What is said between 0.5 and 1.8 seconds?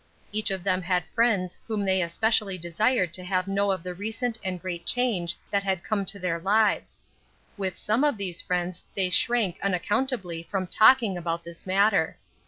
them had friends